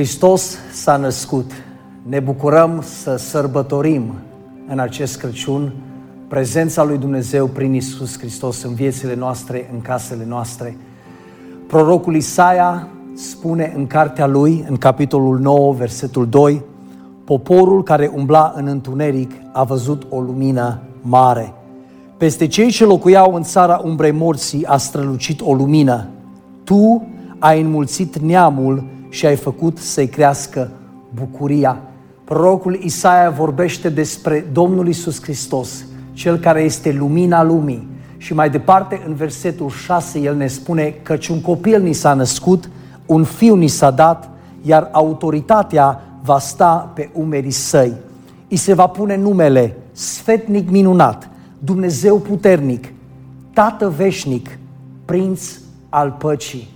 Hristos 0.00 0.56
s-a 0.72 0.96
născut. 0.96 1.50
Ne 2.02 2.20
bucurăm 2.20 2.82
să 3.02 3.16
sărbătorim 3.16 4.14
în 4.68 4.78
acest 4.78 5.18
Crăciun 5.18 5.72
prezența 6.28 6.84
lui 6.84 6.98
Dumnezeu 6.98 7.46
prin 7.46 7.74
Isus 7.74 8.18
Hristos 8.18 8.62
în 8.62 8.74
viețile 8.74 9.14
noastre, 9.14 9.70
în 9.72 9.80
casele 9.80 10.24
noastre. 10.28 10.76
Prorocul 11.66 12.14
Isaia 12.16 12.88
spune 13.14 13.72
în 13.76 13.86
cartea 13.86 14.26
lui, 14.26 14.64
în 14.68 14.76
capitolul 14.76 15.38
9, 15.38 15.72
versetul 15.72 16.28
2, 16.28 16.62
Poporul 17.24 17.82
care 17.82 18.10
umbla 18.14 18.52
în 18.56 18.66
întuneric 18.66 19.30
a 19.52 19.64
văzut 19.64 20.06
o 20.08 20.20
lumină 20.20 20.80
mare. 21.00 21.52
Peste 22.16 22.46
cei 22.46 22.70
ce 22.70 22.84
locuiau 22.84 23.34
în 23.34 23.42
țara 23.42 23.80
umbrei 23.84 24.12
morții 24.12 24.66
a 24.66 24.76
strălucit 24.76 25.40
o 25.40 25.54
lumină. 25.54 26.06
Tu 26.64 27.06
ai 27.38 27.60
înmulțit 27.60 28.18
neamul 28.18 28.98
și 29.10 29.26
ai 29.26 29.36
făcut 29.36 29.78
să-i 29.78 30.08
crească 30.08 30.70
bucuria. 31.14 31.78
Prorocul 32.24 32.74
Isaia 32.74 33.30
vorbește 33.30 33.88
despre 33.88 34.46
Domnul 34.52 34.88
Isus 34.88 35.22
Hristos, 35.22 35.84
Cel 36.12 36.38
care 36.38 36.62
este 36.62 36.92
lumina 36.92 37.42
lumii. 37.42 37.88
Și 38.16 38.34
mai 38.34 38.50
departe, 38.50 39.02
în 39.06 39.14
versetul 39.14 39.68
6, 39.68 40.18
el 40.18 40.36
ne 40.36 40.46
spune 40.46 40.94
că 41.02 41.18
un 41.30 41.40
copil 41.40 41.82
ni 41.82 41.92
s-a 41.92 42.14
născut, 42.14 42.70
un 43.06 43.24
fiu 43.24 43.54
ni 43.54 43.66
s-a 43.68 43.90
dat, 43.90 44.30
iar 44.62 44.88
autoritatea 44.92 46.00
va 46.22 46.38
sta 46.38 46.90
pe 46.94 47.10
umerii 47.12 47.50
săi. 47.50 47.92
I 48.48 48.56
se 48.56 48.74
va 48.74 48.86
pune 48.86 49.16
numele 49.16 49.76
Sfetnic 49.92 50.70
minunat, 50.70 51.30
Dumnezeu 51.58 52.18
puternic, 52.18 52.92
Tată 53.52 53.88
veșnic, 53.96 54.58
Prinț 55.04 55.58
al 55.88 56.16
păcii. 56.18 56.68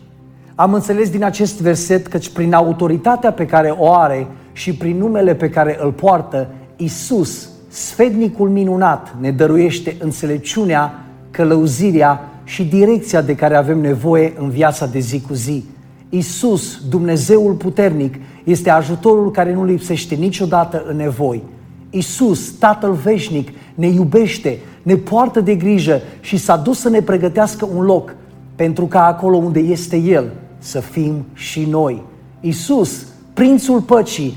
Am 0.57 0.75
înțeles 0.75 1.11
din 1.11 1.25
acest 1.25 1.61
verset 1.61 2.07
că 2.07 2.19
prin 2.33 2.53
autoritatea 2.53 3.33
pe 3.33 3.47
care 3.47 3.75
o 3.79 3.93
are 3.93 4.27
și 4.53 4.75
prin 4.75 4.97
numele 4.97 5.35
pe 5.35 5.51
care 5.51 5.79
îl 5.81 5.93
poartă, 5.93 6.49
Isus, 6.77 7.49
sfednicul 7.69 8.49
minunat, 8.49 9.17
ne 9.21 9.31
dăruiește 9.31 9.97
înțelepciunea, 9.99 11.05
călăuzirea 11.31 12.21
și 12.45 12.65
direcția 12.65 13.23
de 13.23 13.35
care 13.35 13.57
avem 13.57 13.81
nevoie 13.81 14.33
în 14.39 14.49
viața 14.49 14.87
de 14.87 14.99
zi 14.99 15.21
cu 15.21 15.35
zi. 15.35 15.65
Isus, 16.09 16.81
Dumnezeul 16.89 17.53
puternic, 17.53 18.15
este 18.45 18.71
ajutorul 18.71 19.31
care 19.31 19.55
nu 19.55 19.65
lipsește 19.65 20.15
niciodată 20.15 20.85
în 20.89 20.97
nevoi. 20.97 21.43
Isus, 21.91 22.53
Tatăl 22.59 22.93
veșnic, 22.93 23.49
ne 23.75 23.87
iubește, 23.87 24.59
ne 24.83 24.97
poartă 24.97 25.41
de 25.41 25.55
grijă 25.55 26.01
și 26.21 26.37
s-a 26.37 26.57
dus 26.57 26.79
să 26.81 26.89
ne 26.89 27.01
pregătească 27.01 27.69
un 27.77 27.85
loc 27.85 28.15
pentru 28.55 28.87
ca 28.87 29.07
acolo 29.07 29.37
unde 29.37 29.61
este 29.61 29.97
El 29.97 30.33
să 30.65 30.81
fim 30.81 31.25
și 31.33 31.65
noi. 31.65 32.03
Isus, 32.41 33.07
Prințul 33.35 33.81
Păcii, 33.81 34.37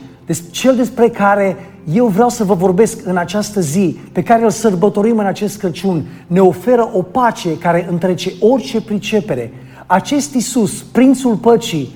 cel 0.51 0.75
despre 0.75 1.09
care 1.09 1.55
eu 1.93 2.05
vreau 2.07 2.29
să 2.29 2.43
vă 2.43 2.53
vorbesc 2.53 3.05
în 3.05 3.17
această 3.17 3.61
zi, 3.61 3.97
pe 4.11 4.23
care 4.23 4.43
îl 4.43 4.49
sărbătorim 4.49 5.17
în 5.17 5.25
acest 5.25 5.59
Crăciun, 5.59 6.05
ne 6.27 6.39
oferă 6.39 6.89
o 6.93 7.01
pace 7.01 7.57
care 7.57 7.87
întrece 7.89 8.31
orice 8.39 8.81
pricepere. 8.81 9.51
Acest 9.85 10.33
Isus, 10.33 10.81
Prințul 10.81 11.35
Păcii, 11.35 11.95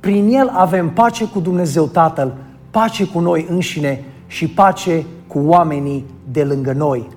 prin 0.00 0.28
El 0.28 0.50
avem 0.52 0.90
pace 0.90 1.24
cu 1.24 1.40
Dumnezeu 1.40 1.86
Tatăl, 1.86 2.34
pace 2.70 3.06
cu 3.06 3.18
noi 3.20 3.46
înșine 3.50 4.04
și 4.26 4.48
pace 4.48 5.04
cu 5.26 5.38
oamenii 5.44 6.04
de 6.32 6.42
lângă 6.42 6.72
noi. 6.72 7.08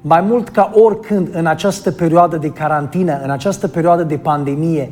Mai 0.00 0.20
mult 0.20 0.48
ca 0.48 0.70
oricând 0.74 1.28
în 1.32 1.46
această 1.46 1.90
perioadă 1.90 2.36
de 2.36 2.50
carantină, 2.50 3.20
în 3.22 3.30
această 3.30 3.68
perioadă 3.68 4.02
de 4.02 4.16
pandemie, 4.16 4.90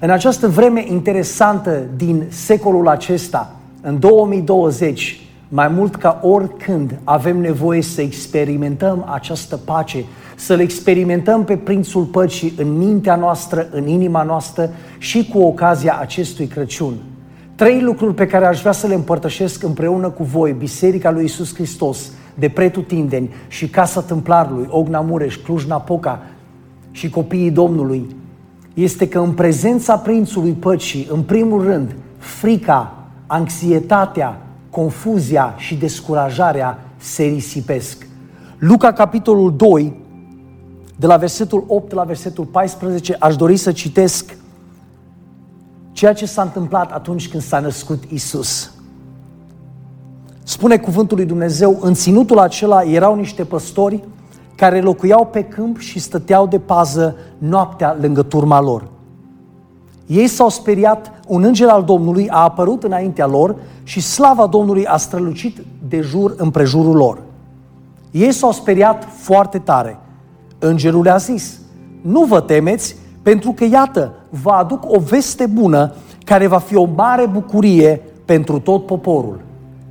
în 0.00 0.10
această 0.10 0.48
vreme 0.48 0.84
interesantă 0.88 1.82
din 1.96 2.24
secolul 2.28 2.88
acesta, 2.88 3.56
în 3.80 3.98
2020, 3.98 5.20
mai 5.48 5.68
mult 5.68 5.96
ca 5.96 6.20
oricând 6.22 6.98
avem 7.04 7.40
nevoie 7.40 7.82
să 7.82 8.00
experimentăm 8.00 9.06
această 9.10 9.56
pace, 9.56 10.04
să-L 10.36 10.60
experimentăm 10.60 11.44
pe 11.44 11.56
Prințul 11.56 12.04
Păcii 12.04 12.52
în 12.56 12.76
mintea 12.76 13.16
noastră, 13.16 13.68
în 13.70 13.86
inima 13.86 14.22
noastră 14.22 14.70
și 14.98 15.28
cu 15.28 15.38
ocazia 15.38 15.98
acestui 16.00 16.46
Crăciun. 16.46 16.94
Trei 17.54 17.80
lucruri 17.80 18.14
pe 18.14 18.26
care 18.26 18.46
aș 18.46 18.60
vrea 18.60 18.72
să 18.72 18.86
le 18.86 18.94
împărtășesc 18.94 19.62
împreună 19.62 20.10
cu 20.10 20.22
voi, 20.22 20.52
Biserica 20.52 21.10
lui 21.10 21.24
Isus 21.24 21.54
Hristos, 21.54 22.10
de 22.34 22.48
pretutindeni 22.48 23.30
și 23.48 23.68
Casa 23.68 24.00
Tâmplarului, 24.00 24.66
Ogna 24.70 25.00
Mureș, 25.00 25.36
Cluj-Napoca 25.36 26.22
și 26.90 27.10
copiii 27.10 27.50
Domnului, 27.50 28.06
este 28.82 29.08
că 29.08 29.18
în 29.18 29.32
prezența 29.32 29.98
Prințului 29.98 30.52
Păcii, 30.52 31.08
în 31.10 31.22
primul 31.22 31.62
rând, 31.62 31.94
frica, 32.18 32.94
anxietatea, 33.26 34.40
confuzia 34.70 35.54
și 35.56 35.76
descurajarea 35.76 36.78
se 36.96 37.22
risipesc. 37.22 38.06
Luca, 38.58 38.92
capitolul 38.92 39.56
2, 39.56 39.96
de 40.96 41.06
la 41.06 41.16
versetul 41.16 41.64
8 41.66 41.92
la 41.92 42.02
versetul 42.02 42.44
14, 42.44 43.16
aș 43.18 43.36
dori 43.36 43.56
să 43.56 43.72
citesc 43.72 44.36
ceea 45.92 46.12
ce 46.12 46.26
s-a 46.26 46.42
întâmplat 46.42 46.92
atunci 46.92 47.28
când 47.28 47.42
s-a 47.42 47.58
născut 47.58 48.02
Isus. 48.08 48.72
Spune 50.42 50.78
cuvântul 50.78 51.16
lui 51.16 51.26
Dumnezeu, 51.26 51.78
în 51.80 51.94
ținutul 51.94 52.38
acela 52.38 52.82
erau 52.82 53.14
niște 53.14 53.44
păstori 53.44 54.04
care 54.58 54.80
locuiau 54.80 55.26
pe 55.26 55.44
câmp 55.44 55.78
și 55.78 55.98
stăteau 55.98 56.46
de 56.46 56.58
pază 56.58 57.16
noaptea 57.38 57.96
lângă 58.00 58.22
turma 58.22 58.60
lor. 58.60 58.88
Ei 60.06 60.26
s-au 60.26 60.48
speriat, 60.48 61.12
un 61.26 61.42
înger 61.42 61.68
al 61.68 61.84
Domnului 61.84 62.28
a 62.28 62.38
apărut 62.38 62.82
înaintea 62.82 63.26
lor 63.26 63.56
și 63.82 64.00
slava 64.00 64.46
Domnului 64.46 64.86
a 64.86 64.96
strălucit 64.96 65.58
de 65.88 66.00
jur 66.00 66.34
împrejurul 66.36 66.96
lor. 66.96 67.22
Ei 68.10 68.32
s-au 68.32 68.52
speriat 68.52 69.08
foarte 69.16 69.58
tare. 69.58 69.98
Îngerul 70.58 71.02
le-a 71.02 71.16
zis, 71.16 71.58
nu 72.00 72.24
vă 72.24 72.40
temeți, 72.40 72.96
pentru 73.22 73.52
că 73.52 73.64
iată, 73.64 74.12
vă 74.42 74.50
aduc 74.50 74.82
o 74.86 74.98
veste 74.98 75.46
bună 75.46 75.94
care 76.24 76.46
va 76.46 76.58
fi 76.58 76.76
o 76.76 76.88
mare 76.94 77.26
bucurie 77.26 78.02
pentru 78.24 78.58
tot 78.58 78.86
poporul. 78.86 79.40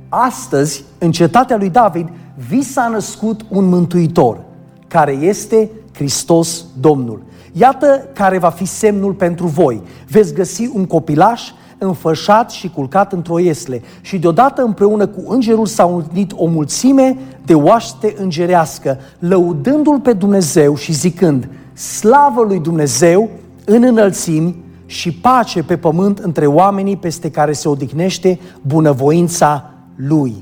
Astăzi, 0.08 0.84
în 0.98 1.12
cetatea 1.12 1.56
lui 1.56 1.70
David, 1.70 2.08
vi 2.48 2.62
s-a 2.62 2.88
născut 2.88 3.40
un 3.48 3.68
mântuitor, 3.68 4.46
care 4.88 5.12
este 5.12 5.70
Hristos 5.94 6.64
Domnul. 6.80 7.22
Iată 7.52 8.08
care 8.14 8.38
va 8.38 8.50
fi 8.50 8.64
semnul 8.64 9.12
pentru 9.12 9.46
voi. 9.46 9.82
Veți 10.08 10.34
găsi 10.34 10.70
un 10.74 10.86
copilaș 10.86 11.42
înfășat 11.78 12.50
și 12.50 12.70
culcat 12.70 13.12
într-o 13.12 13.38
iesle 13.38 13.82
și 14.00 14.18
deodată 14.18 14.62
împreună 14.62 15.06
cu 15.06 15.24
îngerul 15.26 15.66
s-au 15.66 16.04
unit 16.12 16.32
o 16.36 16.46
mulțime 16.46 17.16
de 17.44 17.54
oaște 17.54 18.14
îngerească, 18.18 18.98
lăudându-L 19.18 20.00
pe 20.00 20.12
Dumnezeu 20.12 20.76
și 20.76 20.92
zicând, 20.92 21.48
slavă 21.72 22.42
lui 22.42 22.60
Dumnezeu 22.60 23.28
în 23.64 23.82
înălțimi 23.82 24.56
și 24.86 25.12
pace 25.12 25.62
pe 25.62 25.76
pământ 25.76 26.18
între 26.18 26.46
oamenii 26.46 26.96
peste 26.96 27.30
care 27.30 27.52
se 27.52 27.68
odihnește 27.68 28.38
bunăvoința 28.62 29.70
Lui. 29.94 30.34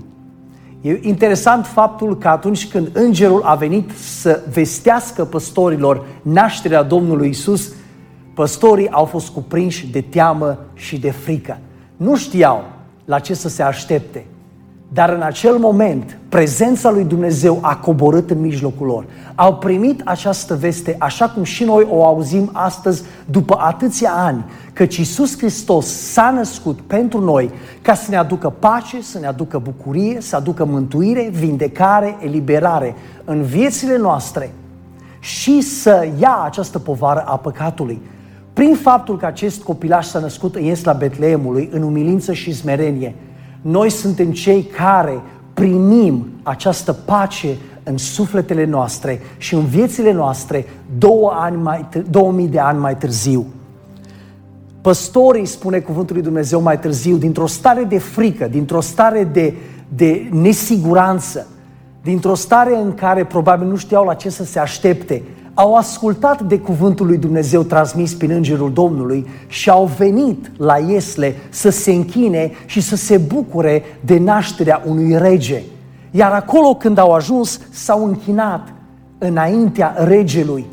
E 0.86 0.98
interesant 1.02 1.66
faptul 1.66 2.18
că 2.18 2.28
atunci 2.28 2.68
când 2.68 2.88
îngerul 2.92 3.42
a 3.42 3.54
venit 3.54 3.90
să 3.98 4.42
vestească 4.52 5.24
păstorilor 5.24 6.04
nașterea 6.22 6.82
Domnului 6.82 7.28
Isus, 7.28 7.72
păstorii 8.34 8.90
au 8.90 9.04
fost 9.04 9.28
cuprinși 9.28 9.86
de 9.86 10.00
teamă 10.00 10.58
și 10.74 10.98
de 10.98 11.10
frică. 11.10 11.58
Nu 11.96 12.16
știau 12.16 12.64
la 13.04 13.18
ce 13.18 13.34
să 13.34 13.48
se 13.48 13.62
aștepte. 13.62 14.26
Dar 14.88 15.08
în 15.08 15.22
acel 15.22 15.56
moment, 15.58 16.18
prezența 16.28 16.90
lui 16.90 17.04
Dumnezeu 17.04 17.58
a 17.62 17.76
coborât 17.76 18.30
în 18.30 18.40
mijlocul 18.40 18.86
lor. 18.86 19.04
Au 19.34 19.56
primit 19.56 20.02
această 20.04 20.54
veste, 20.54 20.96
așa 20.98 21.28
cum 21.28 21.42
și 21.42 21.64
noi 21.64 21.86
o 21.90 22.04
auzim 22.04 22.50
astăzi, 22.52 23.02
după 23.24 23.56
atâția 23.60 24.10
ani, 24.14 24.44
căci 24.72 24.96
Iisus 24.96 25.38
Hristos 25.38 25.86
s-a 25.86 26.30
născut 26.30 26.80
pentru 26.80 27.20
noi 27.20 27.50
ca 27.82 27.94
să 27.94 28.10
ne 28.10 28.16
aducă 28.16 28.50
pace, 28.58 29.02
să 29.02 29.18
ne 29.18 29.26
aducă 29.26 29.58
bucurie, 29.58 30.20
să 30.20 30.36
aducă 30.36 30.64
mântuire, 30.64 31.30
vindecare, 31.32 32.16
eliberare 32.20 32.94
în 33.24 33.42
viețile 33.42 33.96
noastre 33.98 34.52
și 35.20 35.60
să 35.60 36.08
ia 36.18 36.40
această 36.44 36.78
povară 36.78 37.24
a 37.26 37.36
păcatului. 37.36 38.00
Prin 38.52 38.74
faptul 38.74 39.16
că 39.16 39.26
acest 39.26 39.62
copilaș 39.62 40.06
s-a 40.06 40.18
născut 40.18 40.54
în 40.54 40.62
Iesla 40.62 40.92
Betleemului, 40.92 41.68
în 41.72 41.82
umilință 41.82 42.32
și 42.32 42.54
smerenie, 42.54 43.14
noi 43.60 43.90
suntem 43.90 44.32
cei 44.32 44.62
care 44.62 45.20
primim 45.54 46.26
această 46.42 46.92
pace 46.92 47.56
în 47.82 47.96
sufletele 47.96 48.64
noastre 48.64 49.20
și 49.36 49.54
în 49.54 49.64
viețile 49.64 50.12
noastre 50.12 50.66
două 50.98 51.32
ani 51.34 51.56
mai, 51.56 51.88
2000 52.10 52.48
de 52.48 52.58
ani 52.58 52.78
mai 52.78 52.96
târziu. 52.96 53.46
Păstorii, 54.80 55.46
spune 55.46 55.78
cuvântul 55.78 56.14
lui 56.14 56.24
Dumnezeu 56.24 56.60
mai 56.60 56.78
târziu, 56.78 57.16
dintr-o 57.16 57.46
stare 57.46 57.84
de 57.84 57.98
frică, 57.98 58.46
dintr-o 58.46 58.80
stare 58.80 59.24
de, 59.24 59.54
de 59.88 60.28
nesiguranță, 60.32 61.46
dintr-o 62.02 62.34
stare 62.34 62.76
în 62.76 62.94
care 62.94 63.24
probabil 63.24 63.68
nu 63.68 63.76
știau 63.76 64.04
la 64.04 64.14
ce 64.14 64.30
să 64.30 64.44
se 64.44 64.58
aștepte, 64.58 65.22
au 65.58 65.74
ascultat 65.74 66.42
de 66.42 66.58
cuvântul 66.58 67.06
lui 67.06 67.16
Dumnezeu 67.16 67.62
transmis 67.62 68.14
prin 68.14 68.30
Îngerul 68.30 68.72
Domnului 68.72 69.26
și 69.46 69.70
au 69.70 69.90
venit 69.98 70.50
la 70.56 70.78
Iesle 70.78 71.34
să 71.50 71.70
se 71.70 71.92
închine 71.92 72.50
și 72.66 72.80
să 72.80 72.96
se 72.96 73.16
bucure 73.16 73.82
de 74.00 74.18
nașterea 74.18 74.82
unui 74.86 75.18
rege. 75.18 75.62
Iar 76.10 76.32
acolo 76.32 76.74
când 76.74 76.98
au 76.98 77.12
ajuns, 77.12 77.60
s-au 77.70 78.04
închinat 78.04 78.72
înaintea 79.18 79.94
regelui. 79.98 80.66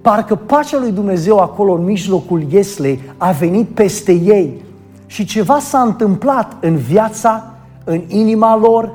Parcă 0.00 0.34
pacea 0.34 0.78
lui 0.78 0.92
Dumnezeu 0.92 1.38
acolo 1.38 1.72
în 1.72 1.84
mijlocul 1.84 2.42
Ieslei 2.50 3.00
a 3.16 3.30
venit 3.30 3.68
peste 3.68 4.12
ei 4.12 4.62
și 5.06 5.24
ceva 5.24 5.58
s-a 5.58 5.80
întâmplat 5.80 6.56
în 6.60 6.76
viața, 6.76 7.54
în 7.84 8.02
inima 8.08 8.56
lor, 8.56 8.94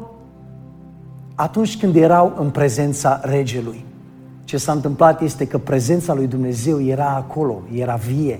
atunci 1.35 1.77
când 1.77 1.95
erau 1.95 2.33
în 2.39 2.49
prezența 2.49 3.19
regelui. 3.23 3.87
Ce 4.49 4.57
s-a 4.57 4.71
întâmplat 4.71 5.21
este 5.21 5.47
că 5.47 5.57
prezența 5.57 6.13
lui 6.13 6.27
Dumnezeu 6.27 6.81
era 6.81 7.07
acolo, 7.09 7.61
era 7.73 7.95
vie. 7.95 8.39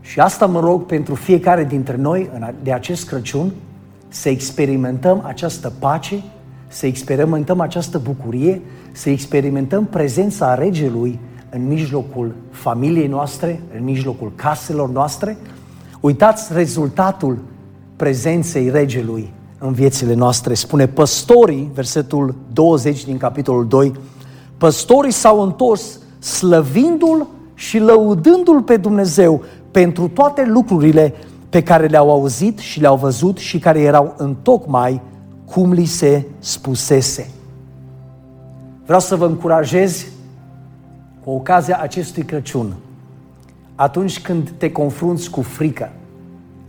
Și 0.00 0.20
asta 0.20 0.46
mă 0.46 0.60
rog 0.60 0.86
pentru 0.86 1.14
fiecare 1.14 1.64
dintre 1.64 1.96
noi 1.96 2.30
de 2.62 2.72
acest 2.72 3.08
Crăciun 3.08 3.52
să 4.08 4.28
experimentăm 4.28 5.22
această 5.26 5.72
pace, 5.78 6.22
să 6.68 6.86
experimentăm 6.86 7.60
această 7.60 7.98
bucurie, 7.98 8.60
să 8.92 9.10
experimentăm 9.10 9.84
prezența 9.84 10.54
Regelui 10.54 11.18
în 11.50 11.66
mijlocul 11.66 12.34
familiei 12.50 13.08
noastre, 13.08 13.60
în 13.78 13.84
mijlocul 13.84 14.32
caselor 14.34 14.90
noastre. 14.90 15.36
Uitați 16.00 16.52
rezultatul 16.52 17.38
prezenței 17.96 18.70
Regelui 18.70 19.32
în 19.58 19.72
viețile 19.72 20.14
noastre. 20.14 20.54
Spune 20.54 20.86
păstorii, 20.86 21.70
versetul 21.74 22.34
20 22.52 23.04
din 23.04 23.16
capitolul 23.16 23.66
2, 23.66 23.92
păstorii 24.58 25.12
s-au 25.12 25.40
întors 25.40 25.98
slăvindu-L 26.18 27.26
și 27.54 27.78
lăudându-L 27.78 28.62
pe 28.62 28.76
Dumnezeu 28.76 29.42
pentru 29.70 30.08
toate 30.08 30.44
lucrurile 30.44 31.14
pe 31.48 31.62
care 31.62 31.86
le-au 31.86 32.10
auzit 32.10 32.58
și 32.58 32.80
le-au 32.80 32.96
văzut 32.96 33.38
și 33.38 33.58
care 33.58 33.80
erau 33.80 34.14
în 34.16 34.36
tocmai 34.42 35.00
cum 35.44 35.72
li 35.72 35.84
se 35.84 36.24
spusese. 36.38 37.30
Vreau 38.84 39.00
să 39.00 39.16
vă 39.16 39.26
încurajez 39.26 40.06
cu 41.24 41.30
ocazia 41.30 41.78
acestui 41.80 42.22
Crăciun, 42.22 42.74
atunci 43.74 44.20
când 44.20 44.50
te 44.56 44.72
confrunți 44.72 45.30
cu 45.30 45.42
frică, 45.42 45.90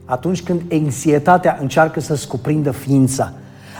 atunci 0.05 0.43
când 0.43 0.61
anxietatea 0.71 1.57
încearcă 1.61 1.99
să-ți 1.99 2.27
cuprindă 2.27 2.71
ființa, 2.71 3.33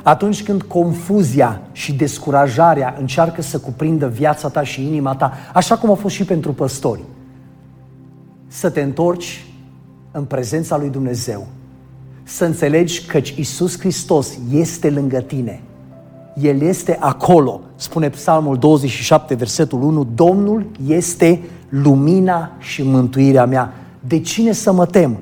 atunci 0.03 0.43
când 0.43 0.61
confuzia 0.61 1.61
și 1.71 1.93
descurajarea 1.93 2.95
încearcă 2.99 3.41
să 3.41 3.59
cuprindă 3.59 4.07
viața 4.07 4.49
ta 4.49 4.63
și 4.63 4.85
inima 4.85 5.15
ta, 5.15 5.33
așa 5.53 5.77
cum 5.77 5.91
a 5.91 5.93
fost 5.93 6.15
și 6.15 6.23
pentru 6.23 6.53
păstori, 6.53 7.01
să 8.47 8.69
te 8.69 8.81
întorci 8.81 9.45
în 10.11 10.23
prezența 10.23 10.77
lui 10.77 10.89
Dumnezeu, 10.89 11.47
să 12.23 12.45
înțelegi 12.45 13.05
că 13.05 13.19
Isus 13.35 13.79
Hristos 13.79 14.37
este 14.51 14.89
lângă 14.89 15.19
tine. 15.19 15.61
El 16.41 16.61
este 16.61 16.97
acolo, 16.99 17.61
spune 17.75 18.09
Psalmul 18.09 18.57
27, 18.57 19.35
versetul 19.35 19.81
1, 19.81 20.07
Domnul 20.15 20.65
este 20.87 21.41
lumina 21.69 22.51
și 22.59 22.83
mântuirea 22.83 23.45
mea. 23.45 23.73
De 24.07 24.19
cine 24.19 24.51
să 24.51 24.71
mă 24.71 24.85
tem? 24.85 25.17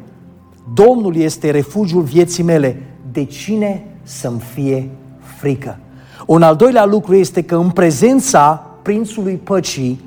Domnul 0.73 1.15
este 1.15 1.51
refugiul 1.51 2.01
vieții 2.01 2.43
mele. 2.43 2.83
De 3.11 3.23
cine 3.23 3.85
să-mi 4.07 4.39
fie 4.39 4.89
frică? 5.19 5.77
Un 6.25 6.41
al 6.41 6.55
doilea 6.55 6.85
lucru 6.85 7.15
este 7.15 7.41
că 7.41 7.55
în 7.55 7.69
prezența 7.69 8.65
Prințului 8.81 9.35
Păcii 9.35 10.01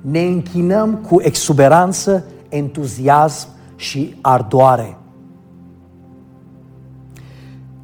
ne 0.00 0.20
închinăm 0.20 0.94
cu 0.94 1.20
exuberanță, 1.22 2.24
entuziasm 2.48 3.48
și 3.76 4.14
ardoare. 4.20 4.96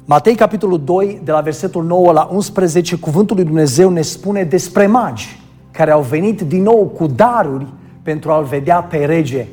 Matei, 0.05 0.35
capitolul 0.35 0.83
2, 0.83 1.21
de 1.23 1.31
la 1.31 1.39
versetul 1.39 1.83
9 1.83 2.11
la 2.11 2.29
11, 2.31 2.95
cuvântul 2.95 3.35
lui 3.35 3.45
Dumnezeu 3.45 3.89
ne 3.89 4.01
spune 4.01 4.43
despre 4.43 4.87
magi 4.87 5.39
care 5.71 5.91
au 5.91 6.01
venit 6.01 6.41
din 6.41 6.61
nou 6.61 6.93
cu 6.97 7.07
daruri 7.07 7.67
pentru 8.03 8.31
a-l 8.31 8.43
vedea 8.43 8.81
pe 8.81 8.97
rege. 8.97 9.47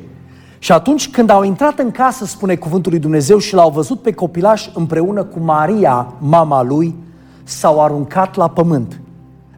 Și 0.59 0.71
atunci 0.71 1.09
când 1.09 1.29
au 1.29 1.43
intrat 1.43 1.79
în 1.79 1.91
casă, 1.91 2.25
spune 2.25 2.55
cuvântul 2.55 2.91
lui 2.91 3.01
Dumnezeu, 3.01 3.37
și 3.37 3.53
l-au 3.53 3.69
văzut 3.69 4.01
pe 4.01 4.13
copilaș 4.13 4.69
împreună 4.73 5.23
cu 5.23 5.39
Maria, 5.39 6.13
mama 6.17 6.63
lui, 6.63 6.95
s-au 7.43 7.83
aruncat 7.83 8.35
la 8.35 8.47
pământ, 8.47 8.99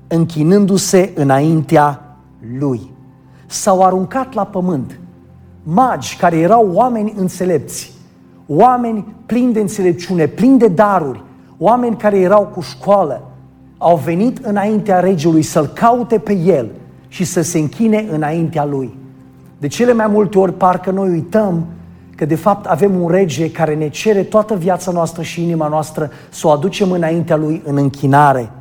închinându-se 0.07 1.12
înaintea 1.15 2.15
lui. 2.57 2.92
S-au 3.45 3.83
aruncat 3.83 4.33
la 4.33 4.44
pământ. 4.44 5.00
Magi 5.63 6.18
care 6.18 6.38
erau 6.38 6.69
oameni 6.74 7.13
înțelepți, 7.18 7.92
oameni 8.48 9.15
plini 9.25 9.53
de 9.53 9.59
înțelepciune, 9.59 10.27
plini 10.27 10.57
de 10.57 10.68
daruri, 10.68 11.24
oameni 11.57 11.98
care 11.98 12.19
erau 12.19 12.45
cu 12.53 12.62
școală, 12.62 13.24
au 13.77 13.95
venit 13.95 14.38
înaintea 14.38 15.00
regelui 15.00 15.42
să-l 15.42 15.65
caute 15.65 16.18
pe 16.18 16.33
el 16.33 16.69
și 17.07 17.24
să 17.24 17.42
se 17.42 17.59
închine 17.59 18.07
înaintea 18.12 18.65
lui. 18.65 18.98
De 19.62 19.68
cele 19.68 19.94
mai 19.94 20.08
multe 20.08 20.40
ori 20.40 20.54
parcă 20.54 20.92
noi 20.92 21.10
uităm 21.10 21.66
că 22.16 22.25
de 22.25 22.36
fapt 22.36 22.66
avem 22.66 23.02
un 23.02 23.10
rege 23.10 23.52
care 23.52 23.75
ne 23.75 23.90
cere 23.90 24.24
toată 24.24 24.56
viața 24.56 24.92
noastră 24.92 25.22
și 25.22 25.44
inima 25.44 25.68
noastră 25.68 26.12
să 26.30 26.48
o 26.48 26.50
aducem 26.50 26.92
înaintea 26.92 27.36
lui 27.36 27.62
în 27.66 27.78
închinare. 27.78 28.52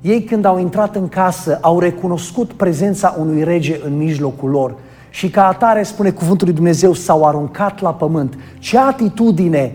Ei 0.00 0.22
când 0.22 0.44
au 0.44 0.58
intrat 0.58 0.96
în 0.96 1.08
casă 1.08 1.58
au 1.60 1.78
recunoscut 1.78 2.52
prezența 2.52 3.16
unui 3.18 3.44
rege 3.44 3.80
în 3.84 3.96
mijlocul 3.96 4.50
lor 4.50 4.74
și 5.10 5.30
ca 5.30 5.46
atare, 5.46 5.82
spune 5.82 6.10
cuvântul 6.10 6.46
lui 6.46 6.56
Dumnezeu, 6.56 6.92
s-au 6.92 7.24
aruncat 7.24 7.80
la 7.80 7.94
pământ. 7.94 8.38
Ce 8.58 8.78
atitudine 8.78 9.74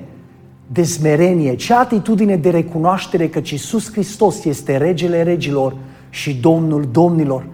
de 0.67 0.83
smerenie, 0.83 1.55
ce 1.55 1.73
atitudine 1.73 2.35
de 2.35 2.49
recunoaștere 2.49 3.27
că 3.27 3.39
Iisus 3.51 3.91
Hristos 3.91 4.45
este 4.45 4.77
regele 4.77 5.23
regilor 5.23 5.75
și 6.09 6.33
Domnul 6.35 6.87
domnilor. 6.91 7.45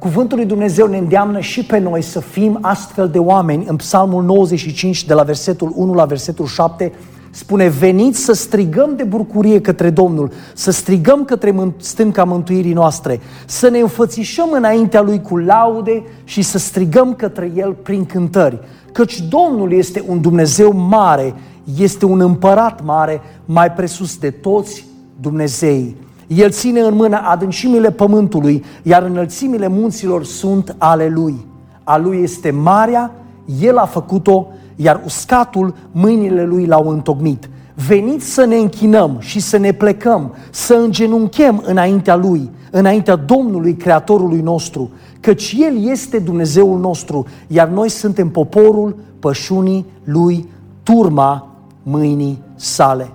Cuvântul 0.00 0.36
lui 0.36 0.46
Dumnezeu 0.46 0.86
ne 0.86 0.98
îndeamnă 0.98 1.40
și 1.40 1.64
pe 1.64 1.78
noi 1.78 2.02
să 2.02 2.20
fim 2.20 2.58
astfel 2.60 3.08
de 3.08 3.18
oameni. 3.18 3.64
În 3.68 3.76
Psalmul 3.76 4.22
95, 4.22 5.04
de 5.04 5.14
la 5.14 5.22
versetul 5.22 5.72
1 5.74 5.94
la 5.94 6.04
versetul 6.04 6.46
7, 6.46 6.92
spune, 7.30 7.68
veniți 7.68 8.20
să 8.20 8.32
strigăm 8.32 8.96
de 8.96 9.02
bucurie 9.02 9.60
către 9.60 9.90
Domnul, 9.90 10.32
să 10.54 10.70
strigăm 10.70 11.24
către 11.24 11.72
stânca 11.76 12.24
mântuirii 12.24 12.72
noastre, 12.72 13.20
să 13.46 13.68
ne 13.68 13.78
înfățișăm 13.78 14.50
înaintea 14.52 15.00
Lui 15.00 15.20
cu 15.20 15.36
laude 15.36 16.02
și 16.24 16.42
să 16.42 16.58
strigăm 16.58 17.14
către 17.14 17.52
El 17.56 17.72
prin 17.72 18.04
cântări. 18.04 18.58
Căci 18.92 19.20
Domnul 19.20 19.72
este 19.72 20.04
un 20.06 20.20
Dumnezeu 20.20 20.72
mare, 20.72 21.34
este 21.78 22.04
un 22.04 22.20
împărat 22.20 22.84
mare, 22.84 23.20
mai 23.44 23.72
presus 23.72 24.16
de 24.16 24.30
toți 24.30 24.86
Dumnezeii. 25.20 25.96
El 26.36 26.50
ține 26.50 26.80
în 26.80 26.94
mână 26.94 27.20
adâncimile 27.24 27.90
pământului, 27.90 28.64
iar 28.82 29.02
înălțimile 29.02 29.68
munților 29.68 30.24
sunt 30.24 30.74
ale 30.78 31.08
Lui. 31.08 31.46
A 31.84 31.96
Lui 31.96 32.22
este 32.22 32.50
marea, 32.50 33.12
El 33.60 33.76
a 33.76 33.84
făcut-o, 33.84 34.46
iar 34.76 35.02
uscatul 35.04 35.74
mâinile 35.92 36.44
Lui 36.44 36.66
l-au 36.66 36.88
întocmit. 36.88 37.48
Veniți 37.86 38.26
să 38.26 38.44
ne 38.44 38.56
închinăm 38.56 39.16
și 39.18 39.40
să 39.40 39.56
ne 39.56 39.72
plecăm, 39.72 40.34
să 40.50 40.74
îngenunchem 40.74 41.62
înaintea 41.66 42.16
Lui, 42.16 42.50
înaintea 42.70 43.16
Domnului, 43.16 43.74
Creatorului 43.74 44.40
nostru, 44.40 44.90
căci 45.20 45.56
El 45.58 45.88
este 45.88 46.18
Dumnezeul 46.18 46.78
nostru, 46.78 47.26
iar 47.46 47.68
noi 47.68 47.88
suntem 47.88 48.28
poporul 48.28 48.96
pășunii 49.18 49.86
Lui, 50.04 50.48
turma 50.82 51.48
mâinii 51.82 52.42
sale. 52.54 53.10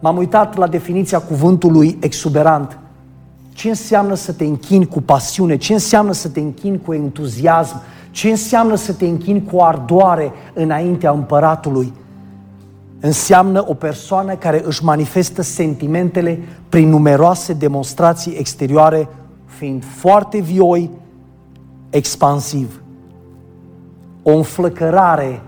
M-am 0.00 0.16
uitat 0.16 0.56
la 0.56 0.66
definiția 0.66 1.18
cuvântului 1.18 1.98
exuberant. 2.00 2.78
Ce 3.52 3.68
înseamnă 3.68 4.14
să 4.14 4.32
te 4.32 4.44
închini 4.44 4.86
cu 4.86 5.00
pasiune? 5.00 5.56
Ce 5.56 5.72
înseamnă 5.72 6.12
să 6.12 6.28
te 6.28 6.40
închini 6.40 6.80
cu 6.80 6.92
entuziasm? 6.92 7.82
Ce 8.10 8.28
înseamnă 8.28 8.74
să 8.74 8.92
te 8.92 9.06
închini 9.06 9.44
cu 9.44 9.60
ardoare 9.60 10.32
înaintea 10.54 11.10
împăratului? 11.10 11.92
Înseamnă 13.00 13.64
o 13.68 13.74
persoană 13.74 14.34
care 14.34 14.62
își 14.64 14.84
manifestă 14.84 15.42
sentimentele 15.42 16.38
prin 16.68 16.88
numeroase 16.88 17.52
demonstrații 17.52 18.32
exterioare, 18.32 19.08
fiind 19.44 19.84
foarte 19.84 20.38
vioi, 20.38 20.90
expansiv. 21.90 22.82
O 24.22 24.30
înflăcărare 24.30 25.42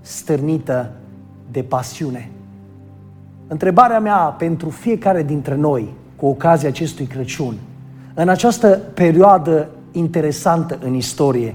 stârnită 0.00 0.90
de 1.50 1.62
pasiune. 1.62 2.31
Întrebarea 3.52 4.00
mea 4.00 4.16
pentru 4.16 4.70
fiecare 4.70 5.22
dintre 5.22 5.54
noi, 5.54 5.88
cu 6.16 6.26
ocazia 6.26 6.68
acestui 6.68 7.06
Crăciun, 7.06 7.54
în 8.14 8.28
această 8.28 8.80
perioadă 8.94 9.68
interesantă 9.90 10.78
în 10.84 10.94
istorie, 10.94 11.54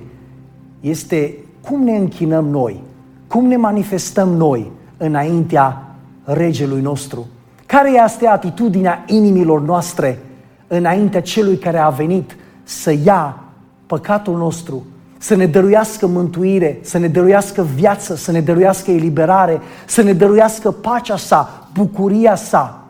este 0.79 1.35
cum 1.61 1.83
ne 1.83 1.97
închinăm 1.97 2.47
noi, 2.47 2.81
cum 3.27 3.45
ne 3.45 3.55
manifestăm 3.55 4.29
noi 4.29 4.71
înaintea 4.97 5.95
regelui 6.23 6.81
nostru. 6.81 7.27
Care 7.65 8.03
este 8.05 8.27
atitudinea 8.27 9.03
inimilor 9.07 9.61
noastre 9.61 10.19
înaintea 10.67 11.21
celui 11.21 11.57
care 11.57 11.77
a 11.77 11.89
venit 11.89 12.35
să 12.63 12.95
ia 13.03 13.43
păcatul 13.87 14.37
nostru, 14.37 14.85
să 15.27 15.35
ne 15.35 15.45
dăruiască 15.45 16.07
mântuire, 16.07 16.79
să 16.81 16.97
ne 16.97 17.07
dăruiască 17.07 17.67
viață, 17.75 18.15
să 18.15 18.31
ne 18.31 18.41
dăruiască 18.41 18.91
eliberare, 18.91 19.61
să 19.85 20.01
ne 20.01 20.13
dăruiască 20.13 20.71
pacea 20.71 21.17
sa, 21.17 21.69
bucuria 21.73 22.35
sa, 22.35 22.85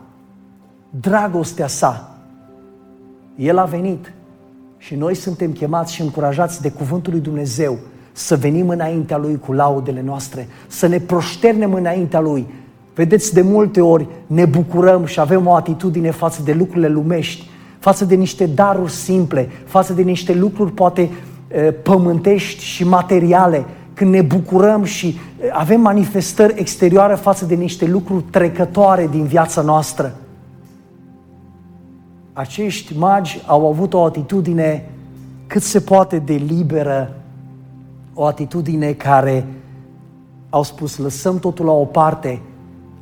dragostea 0.89 1.67
sa. 1.67 2.15
El 3.35 3.57
a 3.57 3.63
venit 3.63 4.13
și 4.77 4.95
noi 4.95 5.15
suntem 5.15 5.51
chemați 5.51 5.93
și 5.93 6.01
încurajați 6.01 6.61
de 6.61 6.71
Cuvântul 6.71 7.11
lui 7.11 7.21
Dumnezeu 7.21 7.77
să 8.11 8.35
venim 8.35 8.69
înaintea 8.69 9.17
Lui 9.17 9.39
cu 9.39 9.53
laudele 9.53 10.01
noastre, 10.01 10.47
să 10.67 10.87
ne 10.87 10.99
proșternem 10.99 11.73
înaintea 11.73 12.19
Lui. 12.19 12.47
Vedeți, 12.95 13.33
de 13.33 13.41
multe 13.41 13.81
ori 13.81 14.07
ne 14.27 14.45
bucurăm 14.45 15.05
și 15.05 15.19
avem 15.19 15.47
o 15.47 15.53
atitudine 15.53 16.11
față 16.11 16.41
de 16.43 16.53
lucrurile 16.53 16.87
lumești, 16.87 17.49
față 17.79 18.05
de 18.05 18.15
niște 18.15 18.45
daruri 18.45 18.91
simple, 18.91 19.49
față 19.65 19.93
de 19.93 20.01
niște 20.01 20.33
lucruri 20.33 20.71
poate 20.71 21.09
pământești 21.83 22.63
și 22.63 22.83
materiale, 22.83 23.65
când 23.93 24.13
ne 24.13 24.21
bucurăm 24.21 24.83
și 24.83 25.17
avem 25.51 25.81
manifestări 25.81 26.59
exterioare 26.59 27.15
față 27.15 27.45
de 27.45 27.55
niște 27.55 27.85
lucruri 27.85 28.23
trecătoare 28.23 29.07
din 29.11 29.23
viața 29.23 29.61
noastră. 29.61 30.15
Acești 32.33 32.97
magi 32.97 33.41
au 33.45 33.67
avut 33.67 33.93
o 33.93 34.03
atitudine 34.03 34.89
cât 35.47 35.61
se 35.61 35.79
poate 35.79 36.19
de 36.19 36.33
liberă, 36.33 37.13
o 38.13 38.25
atitudine 38.25 38.91
care 38.91 39.45
au 40.49 40.63
spus 40.63 40.97
lăsăm 40.97 41.39
totul 41.39 41.65
la 41.65 41.71
o 41.71 41.85
parte, 41.85 42.41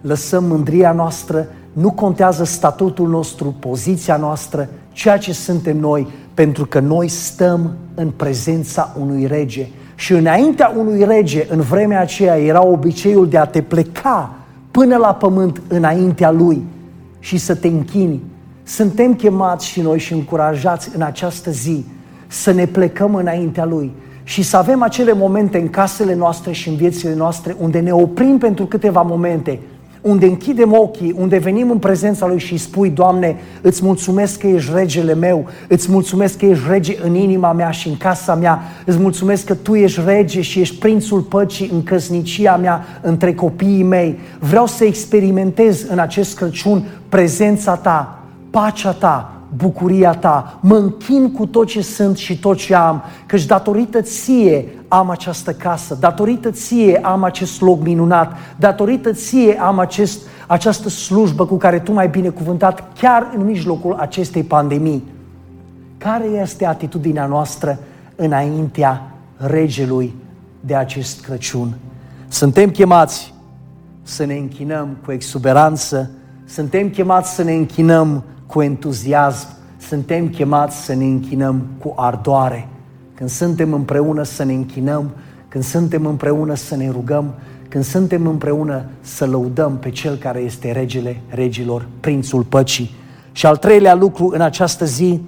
lăsăm 0.01 0.43
mândria 0.43 0.91
noastră, 0.91 1.47
nu 1.73 1.91
contează 1.91 2.43
statutul 2.43 3.09
nostru, 3.09 3.55
poziția 3.59 4.17
noastră, 4.17 4.69
ceea 4.91 5.17
ce 5.17 5.33
suntem 5.33 5.77
noi, 5.77 6.07
pentru 6.35 6.65
că 6.65 6.79
noi 6.79 7.07
stăm 7.07 7.75
în 7.93 8.09
prezența 8.09 8.95
unui 8.99 9.27
rege. 9.27 9.67
Și 9.95 10.13
înaintea 10.13 10.73
unui 10.77 11.03
rege, 11.03 11.45
în 11.49 11.61
vremea 11.61 11.99
aceea, 11.99 12.37
era 12.37 12.65
obiceiul 12.65 13.29
de 13.29 13.37
a 13.37 13.45
te 13.45 13.61
pleca 13.61 14.35
până 14.71 14.97
la 14.97 15.13
pământ 15.13 15.61
înaintea 15.67 16.31
lui 16.31 16.63
și 17.19 17.37
să 17.37 17.55
te 17.55 17.67
închini. 17.67 18.21
Suntem 18.63 19.13
chemați 19.13 19.67
și 19.67 19.81
noi 19.81 19.99
și 19.99 20.13
încurajați 20.13 20.89
în 20.95 21.01
această 21.01 21.51
zi 21.51 21.85
să 22.27 22.51
ne 22.51 22.65
plecăm 22.65 23.15
înaintea 23.15 23.65
lui 23.65 23.91
și 24.23 24.41
să 24.41 24.57
avem 24.57 24.81
acele 24.81 25.13
momente 25.13 25.57
în 25.57 25.69
casele 25.69 26.15
noastre 26.15 26.51
și 26.51 26.69
în 26.69 26.75
viețile 26.75 27.15
noastre 27.15 27.55
unde 27.59 27.79
ne 27.79 27.91
oprim 27.91 28.37
pentru 28.37 28.65
câteva 28.65 29.01
momente 29.01 29.59
unde 30.07 30.25
închidem 30.25 30.73
ochii, 30.73 31.15
unde 31.17 31.37
venim 31.37 31.71
în 31.71 31.77
prezența 31.77 32.27
Lui 32.27 32.39
și 32.39 32.57
spui, 32.57 32.89
Doamne, 32.89 33.35
îți 33.61 33.83
mulțumesc 33.83 34.39
că 34.39 34.47
ești 34.47 34.71
regele 34.73 35.13
meu, 35.13 35.45
îți 35.67 35.91
mulțumesc 35.91 36.37
că 36.37 36.45
ești 36.45 36.63
rege 36.69 36.95
în 37.03 37.15
inima 37.15 37.51
mea 37.51 37.71
și 37.71 37.87
în 37.87 37.97
casa 37.97 38.35
mea, 38.35 38.61
îți 38.85 38.97
mulțumesc 38.97 39.45
că 39.45 39.53
Tu 39.53 39.75
ești 39.75 40.01
rege 40.05 40.41
și 40.41 40.59
ești 40.59 40.75
prințul 40.75 41.21
păcii 41.21 41.69
în 41.73 41.83
căsnicia 41.83 42.57
mea, 42.57 42.85
între 43.01 43.33
copiii 43.33 43.83
mei. 43.83 44.19
Vreau 44.39 44.65
să 44.65 44.83
experimentez 44.83 45.85
în 45.89 45.99
acest 45.99 46.35
Crăciun 46.35 46.83
prezența 47.09 47.75
Ta, 47.75 48.19
pacea 48.49 48.91
Ta, 48.91 49.34
bucuria 49.57 50.13
ta, 50.13 50.59
mă 50.61 50.75
închin 50.75 51.31
cu 51.31 51.45
tot 51.45 51.67
ce 51.67 51.81
sunt 51.81 52.17
și 52.17 52.39
tot 52.39 52.57
ce 52.57 52.75
am, 52.75 53.03
căci 53.25 53.45
datorită 53.45 54.01
ție 54.01 54.67
am 54.87 55.09
această 55.09 55.51
casă, 55.53 55.97
datorită 55.99 56.51
ție 56.51 56.97
am 57.03 57.23
acest 57.23 57.61
loc 57.61 57.81
minunat, 57.81 58.31
datorită 58.55 59.11
ție 59.11 59.59
am 59.59 59.79
acest, 59.79 60.21
această 60.47 60.89
slujbă 60.89 61.45
cu 61.45 61.57
care 61.57 61.79
tu 61.79 61.91
m-ai 61.91 62.07
binecuvântat 62.07 62.83
chiar 62.99 63.31
în 63.35 63.45
mijlocul 63.45 63.93
acestei 63.93 64.43
pandemii. 64.43 65.03
Care 65.97 66.25
este 66.25 66.65
atitudinea 66.65 67.25
noastră 67.25 67.79
înaintea 68.15 69.11
regelui 69.37 70.15
de 70.59 70.75
acest 70.75 71.21
Crăciun? 71.21 71.73
Suntem 72.27 72.69
chemați 72.69 73.33
să 74.03 74.25
ne 74.25 74.33
închinăm 74.33 74.97
cu 75.05 75.11
exuberanță, 75.11 76.09
suntem 76.45 76.89
chemați 76.89 77.33
să 77.33 77.43
ne 77.43 77.53
închinăm 77.53 78.23
cu 78.45 78.61
entuziasm, 78.61 79.47
suntem 79.77 80.27
chemați 80.27 80.85
să 80.85 80.93
ne 80.93 81.05
închinăm 81.05 81.65
cu 81.79 81.93
ardoare. 81.95 82.67
Când 83.13 83.29
suntem 83.29 83.73
împreună 83.73 84.23
să 84.23 84.43
ne 84.43 84.53
închinăm, 84.53 85.09
când 85.47 85.63
suntem 85.63 86.05
împreună 86.05 86.55
să 86.55 86.75
ne 86.75 86.89
rugăm, 86.89 87.33
când 87.69 87.83
suntem 87.83 88.27
împreună 88.27 88.85
să 89.01 89.25
lăudăm 89.25 89.77
pe 89.77 89.89
Cel 89.89 90.15
care 90.15 90.39
este 90.39 90.71
regele 90.71 91.21
regilor, 91.27 91.87
Prințul 91.99 92.43
Păcii. 92.43 92.91
Și 93.31 93.45
al 93.45 93.57
treilea 93.57 93.95
lucru 93.95 94.31
în 94.33 94.41
această 94.41 94.85
zi 94.85 95.21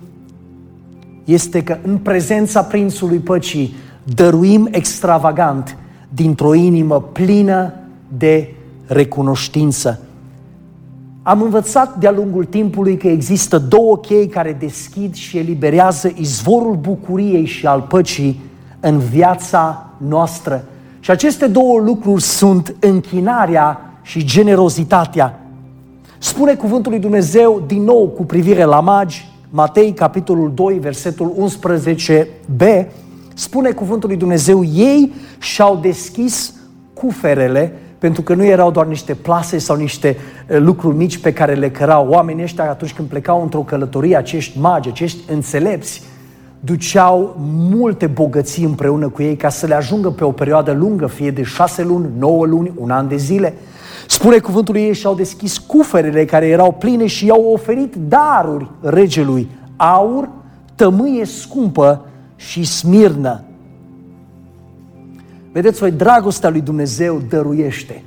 este 1.24 1.63
că 1.63 1.77
în 1.83 1.97
prezența 1.97 2.63
Prințului 2.63 3.17
Păcii 3.17 3.75
dăruim 4.15 4.67
extravagant 4.71 5.77
dintr-o 6.09 6.53
inimă 6.53 7.01
plină 7.01 7.74
de 8.17 8.53
recunoștință. 8.86 10.00
Am 11.27 11.41
învățat 11.41 11.98
de-a 11.98 12.12
lungul 12.12 12.46
timpului 12.46 12.98
că 12.98 13.07
există 13.07 13.57
două 13.57 13.98
chei 13.98 14.27
care 14.27 14.57
deschid 14.60 15.13
și 15.13 15.38
eliberează 15.38 16.12
izvorul 16.15 16.75
bucuriei 16.75 17.46
și 17.46 17.65
al 17.65 17.81
păcii 17.81 18.41
în 18.79 18.98
viața 18.98 19.89
noastră. 19.98 20.65
Și 21.00 21.12
aceste 21.12 21.48
două 21.48 21.79
lucruri 21.79 22.22
sunt 22.22 22.75
închinarea 22.79 24.00
și 24.01 24.25
generozitatea. 24.25 25.39
Spune 26.17 26.55
cuvântul 26.55 26.91
lui 26.91 27.01
Dumnezeu 27.01 27.63
din 27.67 27.84
nou 27.84 28.07
cu 28.07 28.25
privire 28.25 28.63
la 28.63 28.79
magi, 28.79 29.31
Matei, 29.50 29.93
capitolul 29.93 30.51
2, 30.53 30.79
versetul 30.79 31.50
11b, 31.50 32.86
spune 33.34 33.72
cuvântul 33.72 34.10
lui 34.10 34.17
Dumnezeu, 34.17 34.63
ei 34.63 35.13
și-au 35.39 35.75
deschis 35.81 36.53
cuferele 36.93 37.74
pentru 38.00 38.22
că 38.22 38.34
nu 38.34 38.46
erau 38.46 38.72
doar 38.72 38.86
niște 38.86 39.13
plase 39.13 39.58
sau 39.58 39.75
niște 39.75 40.18
lucruri 40.48 40.96
mici 40.96 41.18
pe 41.18 41.34
care 41.34 41.54
le 41.54 41.70
cărau. 41.70 42.08
Oamenii 42.10 42.44
ăștia 42.44 42.70
atunci 42.70 42.94
când 42.94 43.08
plecau 43.08 43.42
într-o 43.42 43.60
călătorie, 43.60 44.16
acești 44.16 44.60
magi, 44.60 44.89
acești 44.89 45.32
înțelepți, 45.32 46.04
duceau 46.60 47.36
multe 47.70 48.08
bogății 48.08 48.63
împreună 48.63 49.10
cu 49.10 49.22
ei 49.22 49.36
ca 49.36 49.50
să 49.50 49.66
le 49.66 49.74
ajungă 49.74 50.10
pe 50.10 50.24
o 50.24 50.32
perioadă 50.32 50.72
lungă, 50.72 51.08
fie 51.08 51.32
de 51.32 51.44
șase 51.44 51.84
luni, 51.84 52.10
nouă 52.18 52.46
luni, 52.46 52.72
un 52.75 52.89
an 52.89 53.08
de 53.08 53.16
zile. 53.16 53.54
Spune 54.08 54.38
cuvântul 54.38 54.75
ei 54.75 54.94
și-au 54.94 55.16
deschis 55.16 55.58
cuferele 55.58 56.25
care 56.25 56.48
erau 56.48 56.72
pline 56.72 57.06
și 57.06 57.25
i-au 57.25 57.51
oferit 57.54 57.96
daruri 57.96 58.72
regelui, 58.82 59.50
aur, 59.75 60.30
tămâie 60.75 61.25
scumpă 61.25 62.06
și 62.36 62.63
smirnă. 62.63 63.42
Vedeți 65.51 65.80
voi, 65.80 65.92
dragostea 65.92 66.50
lui 66.50 66.62
Dumnezeu 66.62 67.22
dăruiește. 67.30 68.04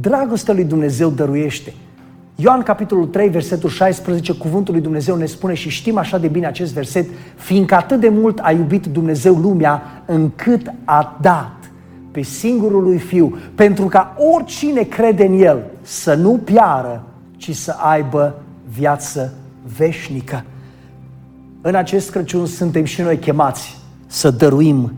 Dragostea 0.00 0.54
lui 0.54 0.64
Dumnezeu 0.64 1.10
dăruiește. 1.10 1.72
Ioan 2.34 2.62
capitolul 2.62 3.06
3, 3.06 3.28
versetul 3.28 3.70
16, 3.70 4.32
cuvântul 4.32 4.74
lui 4.74 4.82
Dumnezeu 4.82 5.16
ne 5.16 5.26
spune 5.26 5.54
și 5.54 5.68
știm 5.68 5.98
așa 5.98 6.18
de 6.18 6.28
bine 6.28 6.46
acest 6.46 6.72
verset, 6.72 7.06
fiindcă 7.36 7.74
atât 7.74 8.00
de 8.00 8.08
mult 8.08 8.38
a 8.38 8.50
iubit 8.50 8.86
Dumnezeu 8.86 9.34
lumea 9.34 10.02
încât 10.06 10.72
a 10.84 11.18
dat 11.20 11.70
pe 12.10 12.22
singurul 12.22 12.82
lui 12.82 12.98
Fiu, 12.98 13.36
pentru 13.54 13.86
ca 13.86 14.16
oricine 14.34 14.82
crede 14.82 15.24
în 15.24 15.42
El 15.42 15.62
să 15.82 16.14
nu 16.14 16.40
piară, 16.44 17.04
ci 17.36 17.54
să 17.54 17.74
aibă 17.78 18.42
viață 18.68 19.34
veșnică. 19.76 20.44
În 21.60 21.74
acest 21.74 22.10
Crăciun 22.10 22.46
suntem 22.46 22.84
și 22.84 23.00
noi 23.00 23.18
chemați 23.18 23.78
să 24.06 24.30
dăruim 24.30 24.92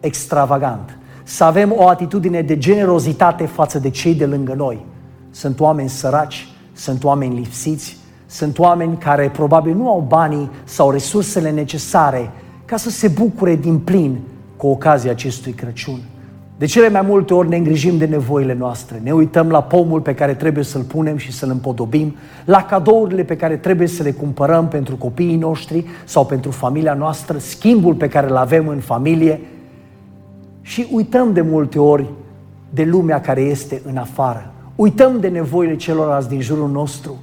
extravagant 0.00 0.97
să 1.28 1.44
avem 1.44 1.74
o 1.76 1.88
atitudine 1.88 2.42
de 2.42 2.58
generozitate 2.58 3.46
față 3.46 3.78
de 3.78 3.90
cei 3.90 4.14
de 4.14 4.26
lângă 4.26 4.54
noi. 4.56 4.84
Sunt 5.30 5.60
oameni 5.60 5.88
săraci, 5.88 6.48
sunt 6.72 7.04
oameni 7.04 7.34
lipsiți, 7.34 7.96
sunt 8.26 8.58
oameni 8.58 8.96
care 8.96 9.30
probabil 9.30 9.74
nu 9.74 9.90
au 9.90 10.04
banii 10.08 10.50
sau 10.64 10.90
resursele 10.90 11.50
necesare 11.50 12.30
ca 12.64 12.76
să 12.76 12.90
se 12.90 13.08
bucure 13.08 13.54
din 13.54 13.78
plin 13.78 14.18
cu 14.56 14.66
ocazia 14.66 15.10
acestui 15.10 15.52
Crăciun. 15.52 16.00
De 16.58 16.66
cele 16.66 16.88
mai 16.88 17.02
multe 17.02 17.34
ori 17.34 17.48
ne 17.48 17.56
îngrijim 17.56 17.98
de 17.98 18.06
nevoile 18.06 18.54
noastre. 18.54 19.00
Ne 19.02 19.12
uităm 19.12 19.48
la 19.48 19.62
pomul 19.62 20.00
pe 20.00 20.14
care 20.14 20.34
trebuie 20.34 20.64
să-l 20.64 20.82
punem 20.82 21.16
și 21.16 21.32
să-l 21.32 21.50
împodobim, 21.50 22.16
la 22.44 22.62
cadourile 22.62 23.22
pe 23.22 23.36
care 23.36 23.56
trebuie 23.56 23.88
să 23.88 24.02
le 24.02 24.12
cumpărăm 24.12 24.68
pentru 24.68 24.96
copiii 24.96 25.36
noștri 25.36 25.84
sau 26.04 26.26
pentru 26.26 26.50
familia 26.50 26.94
noastră, 26.94 27.38
schimbul 27.38 27.94
pe 27.94 28.08
care 28.08 28.28
îl 28.28 28.36
avem 28.36 28.68
în 28.68 28.78
familie, 28.78 29.40
și 30.68 30.86
uităm 30.90 31.32
de 31.32 31.40
multe 31.40 31.78
ori 31.78 32.06
de 32.70 32.84
lumea 32.84 33.20
care 33.20 33.40
este 33.40 33.82
în 33.84 33.96
afară. 33.96 34.52
Uităm 34.76 35.20
de 35.20 35.28
nevoile 35.28 35.76
celorlalți 35.76 36.28
din 36.28 36.40
jurul 36.40 36.70
nostru. 36.70 37.18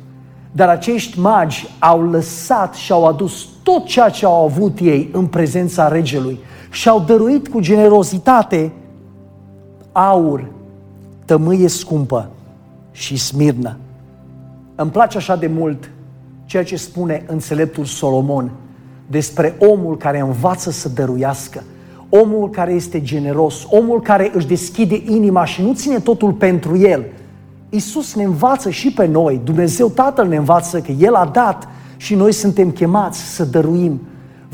Dar 0.51 0.69
acești 0.69 1.19
magi 1.19 1.67
au 1.79 2.09
lăsat 2.09 2.73
și 2.73 2.91
au 2.91 3.05
adus 3.05 3.47
tot 3.63 3.85
ceea 3.85 4.09
ce 4.09 4.25
au 4.25 4.43
avut 4.43 4.79
ei 4.79 5.09
în 5.13 5.25
prezența 5.25 5.87
regelui 5.87 6.39
și 6.71 6.89
au 6.89 6.99
dăruit 6.99 7.47
cu 7.47 7.59
generozitate 7.59 8.71
aur, 9.91 10.51
tămâie 11.25 11.67
scumpă 11.67 12.29
și 12.91 13.17
smirnă. 13.17 13.77
Îmi 14.75 14.91
place 14.91 15.17
așa 15.17 15.35
de 15.35 15.47
mult 15.47 15.91
ceea 16.45 16.63
ce 16.63 16.75
spune 16.75 17.23
înțeleptul 17.27 17.85
Solomon. 17.85 18.51
despre 19.07 19.55
omul 19.59 19.97
care 19.97 20.19
învață 20.19 20.71
să 20.71 20.89
dăruiască, 20.89 21.63
omul 22.21 22.49
care 22.49 22.73
este 22.73 23.01
generos, 23.01 23.67
omul 23.69 24.01
care 24.01 24.31
își 24.33 24.47
deschide 24.47 25.01
inima 25.05 25.45
și 25.45 25.61
nu 25.61 25.73
ține 25.73 25.99
totul 25.99 26.31
pentru 26.31 26.77
el. 26.77 27.05
Isus 27.69 28.15
ne 28.15 28.23
învață 28.23 28.69
și 28.69 28.91
pe 28.91 29.05
noi, 29.05 29.41
Dumnezeu 29.43 29.87
Tatăl 29.87 30.27
ne 30.27 30.35
învață 30.35 30.79
că 30.79 30.91
El 30.91 31.13
a 31.13 31.29
dat 31.33 31.67
și 31.97 32.15
noi 32.15 32.31
suntem 32.31 32.71
chemați 32.71 33.19
să 33.19 33.45
dăruim. 33.45 34.01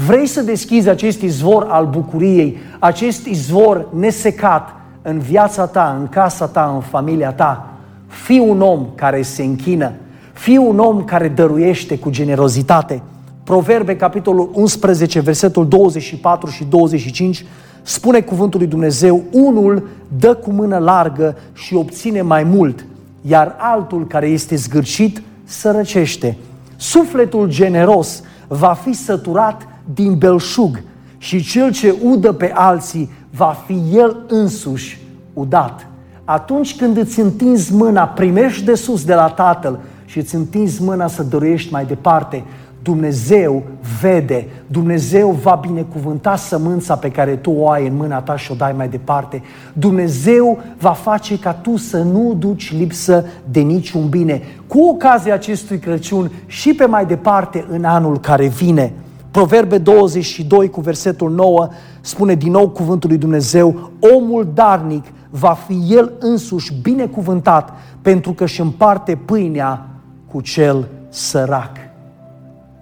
Vrei 0.06 0.26
să 0.26 0.42
deschizi 0.42 0.90
acest 0.90 1.22
izvor 1.22 1.68
al 1.70 1.86
bucuriei, 1.86 2.58
acest 2.80 3.26
izvor 3.26 3.88
nesecat 3.94 4.70
în 5.02 5.20
viața 5.20 5.66
ta, 5.66 5.98
în 6.00 6.08
casa 6.08 6.48
ta, 6.48 6.72
în 6.76 6.82
familia 6.82 7.32
ta? 7.32 7.74
Fii 8.08 8.40
un 8.40 8.62
om 8.62 8.88
care 8.96 9.22
se 9.22 9.44
închină, 9.44 9.92
fii 10.34 10.58
un 10.58 10.80
om 10.80 11.04
care 11.04 11.28
dăruiește 11.28 11.98
cu 11.98 12.10
generozitate. 12.10 13.02
Proverbe, 13.44 13.96
capitolul 13.96 14.50
11, 14.54 15.20
versetul 15.20 15.68
24 15.68 16.50
și 16.50 16.64
25, 16.64 17.46
spune 17.82 18.22
cuvântul 18.22 18.60
lui 18.60 18.70
Dumnezeu, 18.70 19.24
unul 19.32 19.88
dă 20.20 20.36
cu 20.36 20.52
mână 20.52 20.78
largă 20.78 21.38
și 21.54 21.76
obține 21.76 22.22
mai 22.22 22.44
mult, 22.44 22.86
iar 23.22 23.56
altul 23.58 24.08
care 24.08 24.28
este 24.28 24.56
zgârcit 24.56 25.22
sărăcește. 25.44 26.38
Sufletul 26.76 27.50
generos 27.50 28.24
va 28.48 28.74
fi 28.74 28.94
săturat 28.94 29.68
din 29.94 30.18
belșug 30.18 30.82
și 31.18 31.44
cel 31.44 31.72
ce 31.72 31.96
udă 32.04 32.32
pe 32.32 32.52
alții 32.56 33.12
va 33.36 33.56
fi 33.66 33.82
el 33.94 34.26
însuși 34.28 35.02
udat. 35.34 35.88
Atunci 36.24 36.76
când 36.76 36.98
îți 36.98 37.20
întinzi 37.20 37.74
mâna, 37.74 38.08
primești 38.08 38.64
de 38.64 38.76
sus 38.76 39.04
de 39.04 39.14
la 39.14 39.28
Tatăl 39.28 39.80
și 40.06 40.18
îți 40.18 40.36
întinzi 40.36 40.84
mâna 40.84 41.08
să 41.08 41.24
dăruiești 41.24 41.72
mai 41.72 41.86
departe, 41.86 42.44
Dumnezeu 42.84 43.64
vede, 44.02 44.48
Dumnezeu 44.68 45.32
va 45.32 45.60
binecuvânta 45.68 46.36
sămânța 46.36 46.96
pe 46.96 47.12
care 47.12 47.36
tu 47.36 47.52
o 47.52 47.70
ai 47.70 47.88
în 47.88 47.96
mâna 47.96 48.22
ta 48.22 48.38
și 48.38 48.52
o 48.52 48.56
dai 48.56 48.74
mai 48.78 48.90
departe. 48.90 49.42
Dumnezeu 49.74 50.60
va 50.78 50.92
face 50.92 51.40
ca 51.40 51.54
tu 51.54 51.78
să 51.78 51.98
nu 51.98 52.36
duci 52.38 52.74
lipsă 52.78 53.26
de 53.52 53.60
niciun 53.60 54.10
bine. 54.10 54.42
Cu 54.68 54.80
ocazia 54.80 55.34
acestui 55.34 55.80
Crăciun 55.80 56.32
și 56.46 56.74
pe 56.74 56.86
mai 56.86 57.06
departe 57.06 57.66
în 57.70 57.84
anul 57.84 58.20
care 58.20 58.48
vine. 58.48 58.94
Proverbe 59.32 59.78
22 59.78 60.70
cu 60.70 60.82
versetul 60.82 61.32
9 61.32 61.68
spune 62.02 62.36
din 62.36 62.52
nou 62.52 62.70
cuvântul 62.70 63.10
lui 63.10 63.18
Dumnezeu, 63.18 63.92
omul 64.16 64.52
darnic 64.54 65.06
va 65.30 65.54
fi 65.68 65.86
el 65.90 66.12
însuși 66.20 66.74
binecuvântat 66.82 67.74
pentru 68.02 68.34
că 68.34 68.44
își 68.44 68.62
împarte 68.62 69.16
pâinea 69.26 69.88
cu 70.32 70.42
cel 70.42 70.88
sărac. 71.10 71.81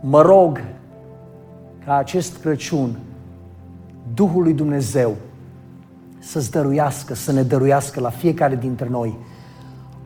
Mă 0.01 0.21
rog 0.21 0.61
ca 1.85 1.95
acest 1.95 2.37
Crăciun 2.41 2.99
Duhul 4.13 4.43
lui 4.43 4.53
Dumnezeu 4.53 5.15
să-ți 6.19 6.51
dăruiască, 6.51 7.15
să 7.15 7.31
ne 7.31 7.41
dăruiască 7.41 7.99
la 7.99 8.09
fiecare 8.09 8.55
dintre 8.55 8.87
noi 8.89 9.17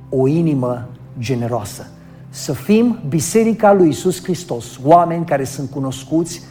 o 0.10 0.28
inimă 0.28 0.88
generoasă. 1.20 1.88
Să 2.30 2.54
fim 2.54 3.00
Biserica 3.10 3.74
lui 3.74 3.90
Isus 3.90 4.24
Hristos, 4.24 4.80
oameni 4.84 5.26
care 5.26 5.44
sunt 5.44 5.70
cunoscuți 5.70 6.42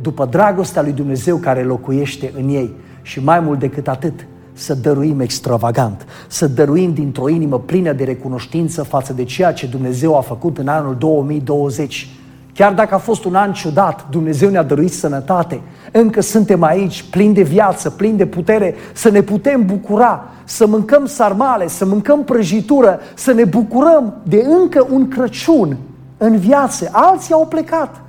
după 0.00 0.26
dragostea 0.26 0.82
lui 0.82 0.92
Dumnezeu 0.92 1.36
care 1.36 1.62
locuiește 1.62 2.32
în 2.36 2.48
ei 2.48 2.74
și 3.02 3.22
mai 3.22 3.40
mult 3.40 3.58
decât 3.58 3.88
atât, 3.88 4.26
să 4.52 4.74
dăruim 4.74 5.20
extravagant, 5.20 6.06
să 6.28 6.48
dăruim 6.48 6.94
dintr-o 6.94 7.28
inimă 7.28 7.58
plină 7.58 7.92
de 7.92 8.04
recunoștință 8.04 8.82
față 8.82 9.12
de 9.12 9.24
ceea 9.24 9.52
ce 9.52 9.66
Dumnezeu 9.66 10.16
a 10.16 10.20
făcut 10.20 10.58
în 10.58 10.68
anul 10.68 10.96
2020 10.96 12.08
Chiar 12.54 12.72
dacă 12.72 12.94
a 12.94 12.98
fost 12.98 13.24
un 13.24 13.34
an 13.34 13.52
ciudat, 13.52 14.06
Dumnezeu 14.10 14.50
ne-a 14.50 14.62
dăruit 14.62 14.92
sănătate. 14.92 15.60
Încă 15.92 16.20
suntem 16.20 16.62
aici, 16.62 17.02
plini 17.02 17.34
de 17.34 17.42
viață, 17.42 17.90
plini 17.90 18.16
de 18.16 18.26
putere, 18.26 18.74
să 18.92 19.10
ne 19.10 19.20
putem 19.20 19.66
bucura, 19.66 20.24
să 20.44 20.66
mâncăm 20.66 21.06
sarmale, 21.06 21.68
să 21.68 21.84
mâncăm 21.84 22.24
prăjitură, 22.24 23.00
să 23.14 23.32
ne 23.32 23.44
bucurăm 23.44 24.14
de 24.22 24.44
încă 24.60 24.86
un 24.90 25.08
Crăciun 25.08 25.76
în 26.16 26.36
viață. 26.36 26.88
Alții 26.92 27.34
au 27.34 27.46
plecat. 27.46 28.02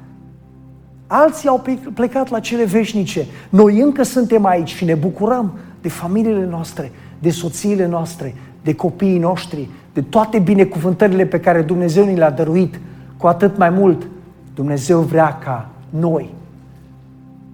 Alții 1.07 1.49
au 1.49 1.63
plecat 1.93 2.29
la 2.29 2.39
cele 2.39 2.63
veșnice. 2.63 3.25
Noi 3.49 3.79
încă 3.79 4.03
suntem 4.03 4.45
aici 4.45 4.73
și 4.73 4.85
ne 4.85 4.93
bucurăm 4.93 5.51
de 5.81 5.89
familiile 5.89 6.47
noastre, 6.49 6.91
de 7.19 7.29
soțiile 7.29 7.87
noastre, 7.87 8.35
de 8.63 8.75
copiii 8.75 9.19
noștri, 9.19 9.69
de 9.93 10.01
toate 10.01 10.39
binecuvântările 10.39 11.25
pe 11.25 11.39
care 11.39 11.61
Dumnezeu 11.61 12.05
ni 12.05 12.17
le-a 12.17 12.31
dăruit. 12.31 12.79
Cu 13.17 13.27
atât 13.27 13.57
mai 13.57 13.69
mult, 13.69 14.07
Dumnezeu 14.55 14.99
vrea 14.99 15.37
ca 15.37 15.69
noi 15.89 16.33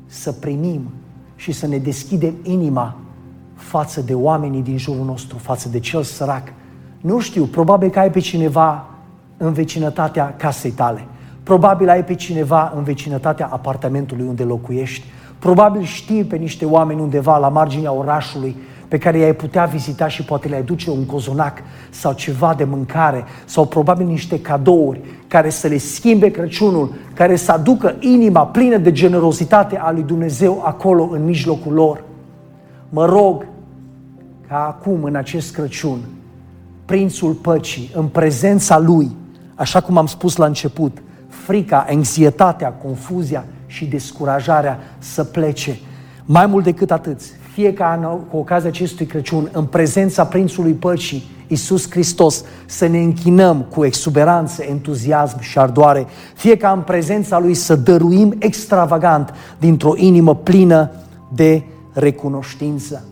să 0.05 0.31
primim 0.31 0.81
și 1.35 1.51
să 1.51 1.67
ne 1.67 1.77
deschidem 1.77 2.33
inima 2.43 2.95
față 3.53 4.01
de 4.01 4.13
oamenii 4.13 4.61
din 4.61 4.77
jurul 4.77 5.05
nostru, 5.05 5.37
față 5.37 5.69
de 5.69 5.79
cel 5.79 6.03
sărac. 6.03 6.53
Nu 7.01 7.19
știu, 7.19 7.45
probabil 7.45 7.89
că 7.89 7.99
ai 7.99 8.11
pe 8.11 8.19
cineva 8.19 8.85
în 9.37 9.53
vecinătatea 9.53 10.35
casei 10.37 10.71
tale. 10.71 11.05
Probabil 11.43 11.89
ai 11.89 12.03
pe 12.03 12.15
cineva 12.15 12.73
în 12.75 12.83
vecinătatea 12.83 13.47
apartamentului 13.51 14.25
unde 14.25 14.43
locuiești. 14.43 15.05
Probabil 15.39 15.83
știi 15.83 16.23
pe 16.23 16.35
niște 16.35 16.65
oameni 16.65 17.01
undeva 17.01 17.37
la 17.37 17.49
marginea 17.49 17.91
orașului 17.91 18.55
pe 18.87 18.97
care 18.97 19.17
i-ai 19.17 19.35
putea 19.35 19.65
vizita 19.65 20.07
și 20.07 20.23
poate 20.23 20.47
le-ai 20.47 20.63
duce 20.63 20.89
un 20.89 21.05
cozonac 21.05 21.57
sau 21.89 22.13
ceva 22.13 22.53
de 22.57 22.63
mâncare 22.63 23.23
sau 23.45 23.65
probabil 23.65 24.05
niște 24.05 24.41
cadouri 24.41 25.01
care 25.27 25.49
să 25.49 25.67
le 25.67 25.77
schimbe 25.77 26.31
Crăciunul, 26.31 26.93
care 27.13 27.35
să 27.35 27.51
aducă 27.51 27.95
inima 27.99 28.45
plină 28.45 28.77
de 28.77 28.91
generozitate 28.91 29.77
a 29.77 29.91
lui 29.91 30.03
Dumnezeu 30.03 30.61
acolo 30.65 31.09
în 31.11 31.25
mijlocul 31.25 31.73
lor. 31.73 32.03
Mă 32.89 33.05
rog 33.05 33.45
ca 34.47 34.65
acum, 34.65 35.03
în 35.03 35.15
acest 35.15 35.53
Crăciun, 35.53 35.99
Prințul 36.85 37.33
Păcii, 37.33 37.91
în 37.93 38.07
prezența 38.07 38.79
Lui, 38.79 39.11
așa 39.55 39.81
cum 39.81 39.97
am 39.97 40.05
spus 40.05 40.35
la 40.35 40.45
început, 40.45 40.97
frica, 41.27 41.85
anxietatea, 41.89 42.71
confuzia 42.71 43.45
și 43.65 43.85
descurajarea 43.85 44.79
să 44.97 45.23
plece. 45.23 45.79
Mai 46.25 46.45
mult 46.45 46.63
decât 46.63 46.91
atât, 46.91 47.21
fie 47.57 47.73
ca 47.73 48.19
cu 48.31 48.37
ocazia 48.37 48.69
acestui 48.69 49.05
Crăciun, 49.05 49.49
în 49.51 49.65
prezența 49.65 50.25
Prințului 50.25 50.73
Păcii, 50.73 51.23
Iisus 51.47 51.89
Hristos, 51.89 52.43
să 52.65 52.87
ne 52.87 52.99
închinăm 52.99 53.61
cu 53.61 53.85
exuberanță, 53.85 54.63
entuziasm 54.63 55.39
și 55.39 55.59
ardoare, 55.59 56.05
fie 56.35 56.57
ca 56.57 56.71
în 56.71 56.81
prezența 56.81 57.39
Lui 57.39 57.53
să 57.53 57.75
dăruim 57.75 58.35
extravagant 58.39 59.33
dintr-o 59.59 59.93
inimă 59.95 60.35
plină 60.35 60.91
de 61.33 61.63
recunoștință. 61.93 63.03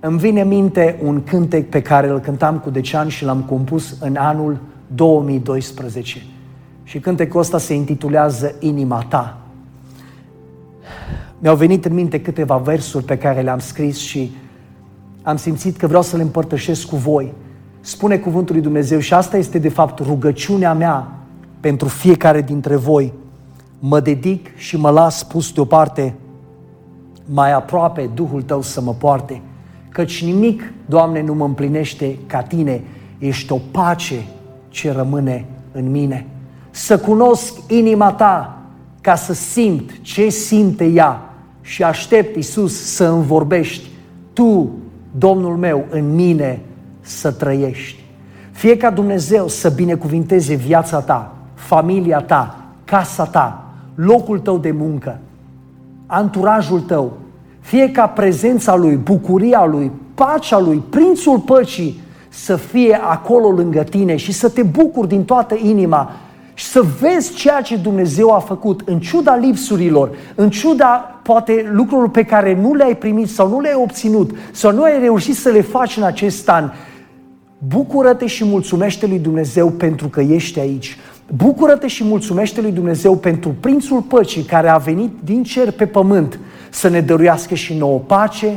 Îmi 0.00 0.18
vine 0.18 0.44
minte 0.44 1.00
un 1.04 1.22
cântec 1.22 1.68
pe 1.68 1.82
care 1.82 2.08
îl 2.08 2.18
cântam 2.18 2.58
cu 2.58 2.70
Decean 2.70 3.08
și 3.08 3.24
l-am 3.24 3.42
compus 3.42 3.96
în 4.00 4.16
anul 4.16 4.58
2012. 4.94 6.22
Și 6.82 6.98
cântecul 6.98 7.40
ăsta 7.40 7.58
se 7.58 7.74
intitulează 7.74 8.54
Inima 8.60 9.06
ta 9.08 9.45
mi-au 11.38 11.56
venit 11.56 11.84
în 11.84 11.94
minte 11.94 12.20
câteva 12.20 12.56
versuri 12.56 13.04
pe 13.04 13.18
care 13.18 13.40
le-am 13.40 13.58
scris 13.58 13.98
și 13.98 14.36
am 15.22 15.36
simțit 15.36 15.76
că 15.76 15.86
vreau 15.86 16.02
să 16.02 16.16
le 16.16 16.22
împărtășesc 16.22 16.86
cu 16.86 16.96
voi. 16.96 17.32
Spune 17.80 18.16
cuvântul 18.16 18.54
lui 18.54 18.64
Dumnezeu 18.64 18.98
și 18.98 19.14
asta 19.14 19.36
este 19.36 19.58
de 19.58 19.68
fapt 19.68 19.98
rugăciunea 19.98 20.74
mea 20.74 21.12
pentru 21.60 21.88
fiecare 21.88 22.42
dintre 22.42 22.76
voi. 22.76 23.12
Mă 23.78 24.00
dedic 24.00 24.56
și 24.56 24.76
mă 24.76 24.90
las 24.90 25.22
pus 25.22 25.52
deoparte 25.52 26.14
mai 27.24 27.52
aproape 27.52 28.10
Duhul 28.14 28.42
Tău 28.42 28.62
să 28.62 28.80
mă 28.80 28.92
poarte, 28.92 29.42
căci 29.88 30.24
nimic, 30.24 30.72
Doamne, 30.86 31.22
nu 31.22 31.34
mă 31.34 31.44
împlinește 31.44 32.18
ca 32.26 32.42
Tine, 32.42 32.82
ești 33.18 33.52
o 33.52 33.58
pace 33.70 34.26
ce 34.68 34.92
rămâne 34.92 35.44
în 35.72 35.90
mine. 35.90 36.26
Să 36.70 36.98
cunosc 36.98 37.54
inima 37.68 38.12
Ta 38.12 38.58
ca 39.00 39.14
să 39.14 39.32
simt 39.32 40.02
ce 40.02 40.28
simte 40.28 40.84
ea 40.84 41.25
și 41.66 41.82
aștept, 41.82 42.36
Iisus, 42.36 42.94
să 42.94 43.04
îmi 43.04 43.24
vorbești. 43.24 43.88
Tu, 44.32 44.70
Domnul 45.18 45.56
meu, 45.56 45.84
în 45.90 46.14
mine 46.14 46.60
să 47.00 47.30
trăiești. 47.30 48.04
Fie 48.50 48.76
ca 48.76 48.90
Dumnezeu 48.90 49.48
să 49.48 49.68
binecuvinteze 49.68 50.54
viața 50.54 51.00
ta, 51.00 51.34
familia 51.54 52.20
ta, 52.20 52.64
casa 52.84 53.24
ta, 53.24 53.64
locul 53.94 54.38
tău 54.38 54.58
de 54.58 54.70
muncă, 54.70 55.18
anturajul 56.06 56.80
tău, 56.80 57.12
fie 57.60 57.90
ca 57.90 58.06
prezența 58.06 58.74
Lui, 58.74 58.96
bucuria 58.96 59.64
Lui, 59.64 59.90
pacea 60.14 60.58
Lui, 60.58 60.82
Prințul 60.90 61.38
Păcii 61.38 62.00
să 62.28 62.56
fie 62.56 63.00
acolo 63.02 63.50
lângă 63.50 63.82
tine 63.82 64.16
și 64.16 64.32
să 64.32 64.48
te 64.48 64.62
bucuri 64.62 65.08
din 65.08 65.24
toată 65.24 65.56
inima 65.62 66.10
și 66.58 66.64
să 66.64 66.82
vezi 67.00 67.34
ceea 67.34 67.60
ce 67.60 67.76
Dumnezeu 67.76 68.30
a 68.30 68.38
făcut 68.38 68.82
în 68.84 69.00
ciuda 69.00 69.36
lipsurilor, 69.36 70.10
în 70.34 70.50
ciuda 70.50 71.20
poate 71.22 71.70
lucrurilor 71.72 72.10
pe 72.10 72.22
care 72.22 72.58
nu 72.60 72.74
le-ai 72.74 72.96
primit 72.96 73.28
sau 73.28 73.48
nu 73.48 73.60
le-ai 73.60 73.80
obținut 73.82 74.30
sau 74.52 74.72
nu 74.72 74.82
ai 74.82 75.00
reușit 75.00 75.36
să 75.36 75.48
le 75.48 75.60
faci 75.60 75.96
în 75.96 76.02
acest 76.02 76.48
an. 76.48 76.70
Bucură-te 77.58 78.26
și 78.26 78.44
mulțumește 78.44 79.06
lui 79.06 79.18
Dumnezeu 79.18 79.68
pentru 79.68 80.08
că 80.08 80.20
ești 80.20 80.60
aici. 80.60 80.96
Bucură-te 81.34 81.86
și 81.86 82.04
mulțumește 82.04 82.60
lui 82.60 82.72
Dumnezeu 82.72 83.16
pentru 83.16 83.54
Prințul 83.60 84.00
Păcii 84.00 84.42
care 84.42 84.68
a 84.68 84.76
venit 84.76 85.10
din 85.24 85.42
cer 85.42 85.70
pe 85.70 85.86
pământ 85.86 86.38
să 86.70 86.88
ne 86.88 87.00
dăruiască 87.00 87.54
și 87.54 87.74
nouă 87.74 87.98
pace, 87.98 88.56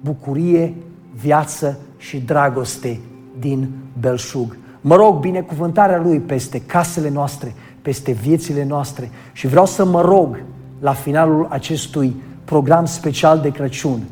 bucurie, 0.00 0.74
viață 1.20 1.78
și 1.96 2.16
dragoste 2.18 3.00
din 3.38 3.68
belșug. 4.00 4.56
Mă 4.84 4.94
rog 4.94 5.20
binecuvântarea 5.20 6.00
Lui 6.00 6.18
peste 6.18 6.60
casele 6.60 7.10
noastre, 7.10 7.54
peste 7.82 8.12
viețile 8.12 8.64
noastre 8.64 9.10
și 9.32 9.46
vreau 9.46 9.66
să 9.66 9.84
mă 9.84 10.00
rog 10.00 10.42
la 10.80 10.92
finalul 10.92 11.46
acestui 11.50 12.16
program 12.44 12.84
special 12.84 13.40
de 13.40 13.50
Crăciun 13.50 14.02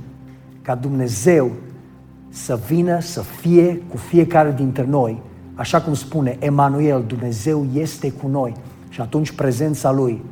ca 0.63 0.75
Dumnezeu 0.75 1.51
să 2.29 2.59
vină 2.67 3.01
să 3.01 3.21
fie 3.21 3.83
cu 3.89 3.97
fiecare 3.97 4.53
dintre 4.57 4.87
noi, 4.87 5.23
așa 5.55 5.81
cum 5.81 5.95
spune 5.95 6.37
Emanuel, 6.39 7.05
Dumnezeu 7.07 7.67
este 7.75 8.11
cu 8.11 8.29
noi 8.29 8.55
și 8.89 9.01
atunci 9.01 9.33
prezența 9.33 9.93
Lui 9.93 10.23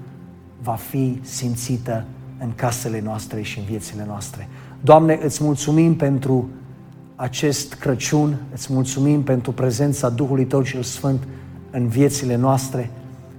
va 0.63 0.73
fi 0.73 1.19
simțită 1.23 2.05
în 2.41 2.53
casele 2.55 3.01
noastre 3.05 3.43
și 3.43 3.59
în 3.59 3.65
viețile 3.65 4.05
noastre. 4.07 4.49
Doamne, 4.81 5.19
îți 5.23 5.45
mulțumim 5.45 5.97
pentru 5.97 6.49
acest 7.21 7.75
Crăciun, 7.75 8.37
îți 8.53 8.73
mulțumim 8.73 9.23
pentru 9.23 9.53
prezența 9.53 10.09
Duhului 10.09 10.45
Tău 10.45 10.63
cel 10.63 10.83
Sfânt 10.83 11.23
în 11.71 11.89
viețile 11.89 12.37
noastre. 12.37 12.91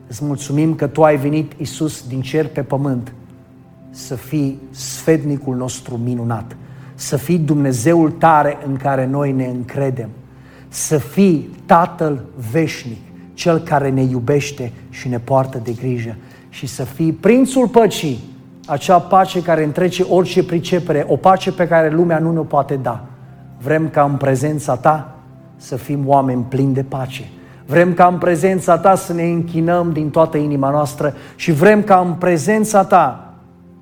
Îți 0.08 0.26
mulțumim 0.26 0.76
că 0.76 0.88
Tu 0.88 1.04
ai 1.04 1.18
venit, 1.18 1.52
Isus, 1.58 2.08
din 2.08 2.22
cer 2.22 2.48
pe 2.48 2.62
pământ, 2.62 3.14
să 3.90 4.16
fii 4.16 4.60
sfednicul 4.70 5.56
nostru 5.56 5.98
minunat, 5.98 6.56
să 6.96 7.18
fii 7.18 7.38
Dumnezeul 7.38 8.12
tare 8.12 8.58
în 8.66 8.76
care 8.76 9.06
noi 9.06 9.32
ne 9.32 9.46
încredem, 9.46 10.10
să 10.68 10.98
fii 10.98 11.50
Tatăl 11.66 12.24
veșnic, 12.52 13.02
Cel 13.34 13.60
care 13.60 13.90
ne 13.90 14.02
iubește 14.02 14.72
și 14.90 15.08
ne 15.08 15.20
poartă 15.20 15.62
de 15.64 15.72
grijă 15.72 16.16
și 16.50 16.68
să 16.68 16.84
fii 16.84 17.12
Prințul 17.12 17.68
Păcii, 17.68 18.20
acea 18.66 19.00
pace 19.00 19.42
care 19.42 19.64
întrece 19.64 20.04
orice 20.04 20.44
pricepere, 20.44 21.06
o 21.08 21.16
pace 21.16 21.52
pe 21.52 21.68
care 21.68 21.90
lumea 21.90 22.20
nu 22.20 22.32
ne 22.32 22.40
poate 22.40 22.76
da. 22.76 23.09
Vrem 23.62 23.90
ca 23.90 24.04
în 24.04 24.16
prezența 24.16 24.76
Ta 24.76 25.16
să 25.56 25.76
fim 25.76 26.08
oameni 26.08 26.44
plini 26.44 26.74
de 26.74 26.84
pace. 26.84 27.30
Vrem 27.66 27.94
ca 27.94 28.08
în 28.08 28.18
prezența 28.18 28.78
Ta 28.78 28.96
să 28.96 29.14
ne 29.14 29.24
închinăm 29.24 29.92
din 29.92 30.10
toată 30.10 30.38
inima 30.38 30.70
noastră 30.70 31.14
și 31.36 31.52
vrem 31.52 31.84
ca 31.84 32.00
în 32.00 32.14
prezența 32.14 32.84
Ta 32.84 33.34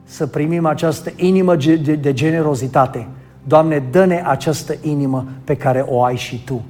să 0.04 0.28
primim 0.28 0.66
această 0.66 1.12
inimă 1.16 1.56
de 2.00 2.14
generozitate. 2.14 3.08
Doamne, 3.44 3.84
dă-ne 3.92 4.24
această 4.26 4.76
inimă 4.82 5.26
pe 5.44 5.56
care 5.56 5.86
o 5.88 6.04
ai 6.04 6.16
și 6.16 6.44
Tu. 6.44 6.62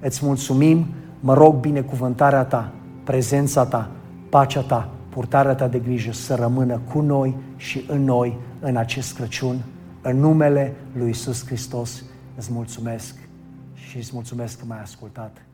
Îți 0.00 0.24
mulțumim, 0.24 0.86
mă 1.20 1.34
rog 1.34 1.54
binecuvântarea 1.54 2.44
Ta, 2.44 2.68
prezența 3.04 3.64
Ta, 3.64 3.88
pacea 4.28 4.60
Ta, 4.60 4.88
purtarea 5.08 5.54
Ta 5.54 5.66
de 5.66 5.78
grijă 5.78 6.12
să 6.12 6.34
rămână 6.34 6.80
cu 6.92 7.00
noi 7.00 7.36
și 7.56 7.84
în 7.88 8.04
noi 8.04 8.38
în 8.60 8.76
acest 8.76 9.16
Crăciun, 9.16 9.56
în 10.02 10.20
numele 10.20 10.74
Lui 10.98 11.10
Isus 11.10 11.46
Hristos. 11.46 12.04
Îți 12.36 12.52
mulțumesc 12.52 13.28
și 13.74 13.96
îți 13.96 14.10
mulțumesc 14.12 14.58
că 14.58 14.64
m-ai 14.64 14.80
ascultat. 14.80 15.46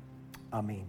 Amin. 0.48 0.84